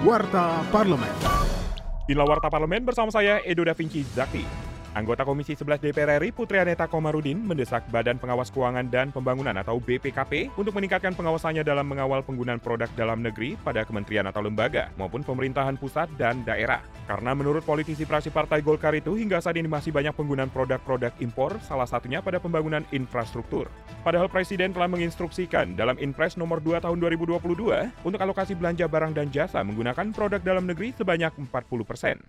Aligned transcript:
Warta 0.00 0.64
Parlemen. 0.72 1.12
Inilah 2.08 2.24
Warta 2.24 2.48
Parlemen 2.48 2.88
bersama 2.88 3.12
saya 3.12 3.44
Edo 3.44 3.68
Da 3.68 3.76
Vinci 3.76 4.00
Zakti. 4.00 4.40
Anggota 4.96 5.28
Komisi 5.28 5.52
11 5.52 5.76
DPR 5.76 6.16
RI 6.16 6.32
Putri 6.32 6.56
Aneta 6.56 6.88
Komarudin 6.88 7.36
mendesak 7.36 7.84
Badan 7.92 8.16
Pengawas 8.16 8.48
Keuangan 8.48 8.88
dan 8.88 9.12
Pembangunan 9.12 9.52
atau 9.60 9.76
BPKP 9.76 10.56
untuk 10.56 10.72
meningkatkan 10.72 11.12
pengawasannya 11.12 11.60
dalam 11.60 11.84
mengawal 11.84 12.24
penggunaan 12.24 12.64
produk 12.64 12.88
dalam 12.96 13.20
negeri 13.20 13.60
pada 13.60 13.84
kementerian 13.84 14.24
atau 14.24 14.40
lembaga 14.40 14.88
maupun 14.96 15.20
pemerintahan 15.20 15.76
pusat 15.76 16.08
dan 16.16 16.48
daerah. 16.48 16.80
Karena 17.10 17.34
menurut 17.34 17.66
politisi 17.66 18.06
praksi 18.06 18.30
Partai 18.30 18.62
Golkar 18.62 18.94
itu 18.94 19.18
hingga 19.18 19.42
saat 19.42 19.58
ini 19.58 19.66
masih 19.66 19.90
banyak 19.90 20.14
penggunaan 20.14 20.46
produk-produk 20.46 21.10
impor, 21.18 21.58
salah 21.58 21.82
satunya 21.82 22.22
pada 22.22 22.38
pembangunan 22.38 22.86
infrastruktur. 22.94 23.66
Padahal 24.06 24.30
Presiden 24.30 24.70
telah 24.70 24.86
menginstruksikan 24.86 25.74
dalam 25.74 25.98
Inpres 25.98 26.38
nomor 26.38 26.62
2 26.62 26.78
tahun 26.78 27.02
2022 27.02 28.06
untuk 28.06 28.20
alokasi 28.22 28.54
belanja 28.54 28.86
barang 28.86 29.10
dan 29.10 29.26
jasa 29.34 29.58
menggunakan 29.66 30.14
produk 30.14 30.38
dalam 30.38 30.70
negeri 30.70 30.94
sebanyak 30.94 31.34
40 31.34 31.82
persen. 31.82 32.22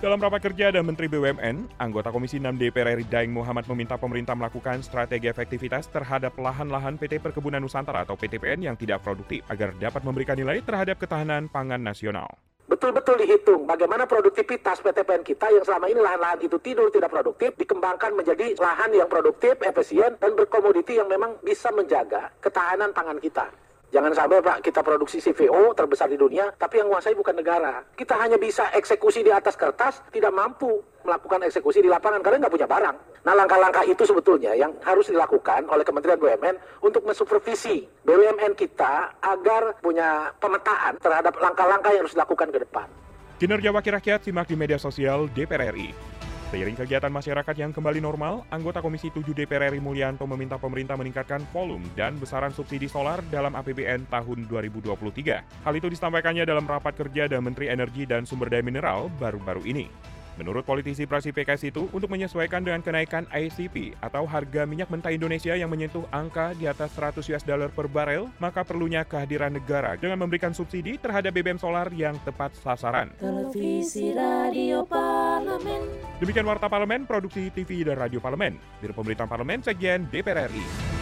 Dalam 0.00 0.18
rapat 0.20 0.40
kerja 0.40 0.72
dan 0.72 0.88
Menteri 0.88 1.04
BUMN, 1.12 1.76
anggota 1.76 2.08
Komisi 2.08 2.40
6 2.40 2.56
DPR 2.56 2.96
RI 2.96 3.04
Daeng 3.04 3.36
Muhammad 3.36 3.68
meminta 3.68 4.00
pemerintah 4.00 4.32
melakukan 4.32 4.80
strategi 4.80 5.28
efektivitas 5.28 5.92
terhadap 5.92 6.32
lahan-lahan 6.40 6.96
PT 6.96 7.20
Perkebunan 7.20 7.60
Nusantara 7.60 8.08
atau 8.08 8.16
PTPN 8.16 8.64
yang 8.64 8.76
tidak 8.80 9.04
produktif 9.04 9.44
agar 9.52 9.76
dapat 9.76 10.00
memberikan 10.04 10.40
nilai 10.40 10.64
terhadap 10.64 10.96
ketahanan 10.96 11.52
pangan 11.52 11.84
nasional. 11.84 12.43
Betul-betul 12.64 13.20
dihitung 13.20 13.68
bagaimana 13.68 14.08
produktivitas 14.08 14.80
PTPN 14.80 15.20
kita 15.20 15.52
yang 15.52 15.64
selama 15.68 15.84
ini 15.84 16.00
lahan-lahan 16.00 16.40
itu 16.40 16.56
tidur 16.64 16.88
tidak 16.88 17.12
produktif 17.12 17.52
dikembangkan 17.60 18.16
menjadi 18.16 18.56
lahan 18.56 18.88
yang 18.96 19.04
produktif, 19.04 19.60
efisien, 19.60 20.16
dan 20.16 20.32
berkomoditi 20.32 20.96
yang 20.96 21.04
memang 21.04 21.36
bisa 21.44 21.68
menjaga 21.76 22.32
ketahanan 22.40 22.96
pangan 22.96 23.20
kita. 23.20 23.63
Jangan 23.92 24.12
sampai 24.14 24.42
Pak 24.42 24.58
kita 24.64 24.80
produksi 24.80 25.20
CVO 25.20 25.74
terbesar 25.76 26.10
di 26.10 26.18
dunia, 26.18 26.50
tapi 26.56 26.80
yang 26.80 26.90
menguasai 26.90 27.14
bukan 27.14 27.36
negara. 27.36 27.84
Kita 27.94 28.18
hanya 28.18 28.40
bisa 28.40 28.70
eksekusi 28.74 29.22
di 29.22 29.30
atas 29.30 29.54
kertas, 29.54 30.02
tidak 30.10 30.34
mampu 30.34 30.82
melakukan 31.04 31.44
eksekusi 31.44 31.84
di 31.84 31.88
lapangan 31.92 32.24
karena 32.24 32.42
nggak 32.42 32.54
punya 32.54 32.66
barang. 32.66 32.96
Nah 33.24 33.34
langkah-langkah 33.36 33.84
itu 33.88 34.02
sebetulnya 34.04 34.52
yang 34.56 34.72
harus 34.84 35.08
dilakukan 35.08 35.68
oleh 35.68 35.84
Kementerian 35.84 36.20
BUMN 36.20 36.56
untuk 36.84 37.04
mensupervisi 37.04 37.84
BUMN 38.04 38.52
kita 38.56 39.20
agar 39.20 39.78
punya 39.80 40.32
pemetaan 40.40 41.00
terhadap 41.00 41.36
langkah-langkah 41.40 41.92
yang 41.92 42.02
harus 42.04 42.16
dilakukan 42.16 42.48
ke 42.52 42.58
depan. 42.64 42.88
Kinerja 43.34 43.70
Wakil 43.74 43.92
Rakyat 43.98 44.20
simak 44.24 44.46
di 44.48 44.56
media 44.56 44.78
sosial 44.80 45.26
DPR 45.32 45.74
RI. 45.74 46.13
Seiring 46.52 46.76
kegiatan 46.76 47.08
masyarakat 47.08 47.56
yang 47.56 47.72
kembali 47.72 48.04
normal, 48.04 48.44
anggota 48.52 48.84
Komisi 48.84 49.08
7 49.08 49.32
DPR 49.32 49.72
RI 49.72 49.80
Mulyanto 49.80 50.28
meminta 50.28 50.60
pemerintah 50.60 50.92
meningkatkan 50.94 51.40
volume 51.50 51.88
dan 51.96 52.20
besaran 52.20 52.52
subsidi 52.52 52.84
solar 52.84 53.24
dalam 53.32 53.56
APBN 53.56 54.06
tahun 54.12 54.44
2023. 54.46 55.64
Hal 55.64 55.74
itu 55.74 55.88
disampaikannya 55.88 56.44
dalam 56.44 56.68
rapat 56.68 56.94
kerja 57.00 57.32
dan 57.32 57.42
Menteri 57.42 57.72
Energi 57.72 58.04
dan 58.04 58.28
Sumber 58.28 58.52
Daya 58.52 58.60
Mineral 58.60 59.08
baru-baru 59.16 59.64
ini. 59.64 59.88
Menurut 60.34 60.66
politisi 60.66 61.06
praksi 61.06 61.30
PKS 61.30 61.70
itu, 61.70 61.86
untuk 61.94 62.10
menyesuaikan 62.10 62.58
dengan 62.58 62.82
kenaikan 62.82 63.22
ICP 63.30 63.94
atau 64.02 64.26
harga 64.26 64.66
minyak 64.66 64.90
mentah 64.90 65.14
Indonesia 65.14 65.54
yang 65.54 65.70
menyentuh 65.70 66.02
angka 66.10 66.58
di 66.58 66.66
atas 66.66 66.90
100 66.98 67.22
US 67.30 67.46
dollar 67.46 67.70
per 67.70 67.86
barel, 67.86 68.26
maka 68.42 68.66
perlunya 68.66 69.06
kehadiran 69.06 69.54
negara 69.54 69.94
dengan 69.94 70.18
memberikan 70.18 70.50
subsidi 70.50 70.98
terhadap 70.98 71.30
BBM 71.30 71.62
solar 71.62 71.86
yang 71.94 72.18
tepat 72.26 72.50
sasaran. 72.58 73.14
Televisi 73.22 74.10
Radio 74.10 74.82
Parlemen. 74.82 75.93
Demikian 76.22 76.46
Warta 76.46 76.70
Parlemen, 76.70 77.10
Produksi 77.10 77.50
TV 77.50 77.82
dan 77.82 77.98
Radio 77.98 78.22
Parlemen. 78.22 78.54
Biro 78.78 78.94
Pemerintahan 78.94 79.26
Parlemen, 79.26 79.66
Sekjen 79.66 80.06
DPR 80.10 80.46
RI. 80.46 80.93